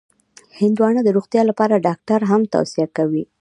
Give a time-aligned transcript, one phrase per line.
[0.59, 3.23] هندوانه د روغتیا لپاره ډاکټر هم توصیه کوي.